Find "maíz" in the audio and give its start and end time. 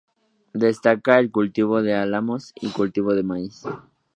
3.21-3.65